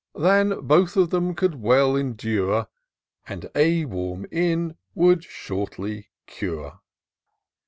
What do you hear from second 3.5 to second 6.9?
a warm inn would shortly cure.